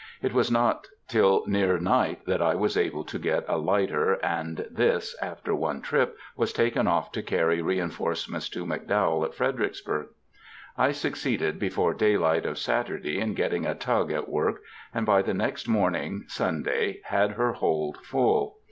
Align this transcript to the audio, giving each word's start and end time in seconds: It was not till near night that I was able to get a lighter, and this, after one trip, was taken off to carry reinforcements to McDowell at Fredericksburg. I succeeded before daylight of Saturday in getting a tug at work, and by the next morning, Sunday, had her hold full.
It 0.23 0.33
was 0.33 0.49
not 0.49 0.87
till 1.07 1.43
near 1.45 1.77
night 1.77 2.25
that 2.25 2.41
I 2.41 2.55
was 2.55 2.75
able 2.75 3.03
to 3.03 3.19
get 3.19 3.45
a 3.47 3.59
lighter, 3.59 4.13
and 4.25 4.65
this, 4.71 5.15
after 5.21 5.53
one 5.53 5.79
trip, 5.83 6.17
was 6.35 6.51
taken 6.51 6.87
off 6.87 7.11
to 7.11 7.21
carry 7.21 7.61
reinforcements 7.61 8.49
to 8.49 8.65
McDowell 8.65 9.23
at 9.25 9.35
Fredericksburg. 9.35 10.07
I 10.75 10.91
succeeded 10.91 11.59
before 11.59 11.93
daylight 11.93 12.47
of 12.47 12.57
Saturday 12.57 13.19
in 13.19 13.35
getting 13.35 13.67
a 13.67 13.75
tug 13.75 14.11
at 14.11 14.27
work, 14.27 14.63
and 14.91 15.05
by 15.05 15.21
the 15.21 15.35
next 15.35 15.67
morning, 15.67 16.23
Sunday, 16.27 17.01
had 17.03 17.33
her 17.33 17.53
hold 17.53 17.97
full. 17.97 18.57